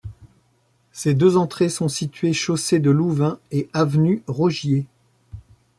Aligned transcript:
Ses 0.93 1.13
deux 1.13 1.37
entrées 1.37 1.69
sont 1.69 1.87
situées 1.87 2.33
chaussée 2.33 2.79
de 2.79 2.89
Louvain 2.89 3.39
et 3.51 3.69
avenue 3.71 4.23
Rogier. 4.25 4.87